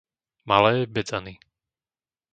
[0.47, 1.37] Malé Bedzany